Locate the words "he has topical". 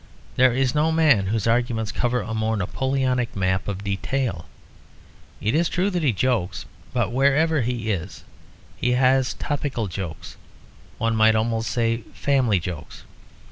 8.77-9.85